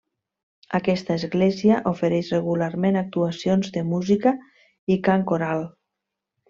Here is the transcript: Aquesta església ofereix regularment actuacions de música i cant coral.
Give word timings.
Aquesta 0.77 1.17
església 1.21 1.77
ofereix 1.91 2.31
regularment 2.37 2.99
actuacions 3.03 3.73
de 3.79 3.87
música 3.93 4.35
i 4.97 4.99
cant 5.11 5.31
coral. 5.35 5.67